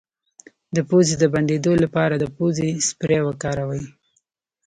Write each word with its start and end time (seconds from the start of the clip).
د 0.75 0.77
پوزې 0.89 1.15
د 1.19 1.23
بندیدو 1.33 1.73
لپاره 1.83 2.15
د 2.17 2.25
پوزې 2.35 2.67
سپری 2.89 3.19
وکاروئ 3.23 3.83